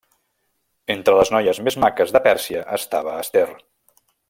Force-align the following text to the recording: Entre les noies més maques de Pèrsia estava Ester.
Entre 0.93 1.15
les 1.19 1.31
noies 1.35 1.59
més 1.67 1.77
maques 1.85 2.15
de 2.17 2.23
Pèrsia 2.29 2.65
estava 2.79 3.17
Ester. 3.27 3.47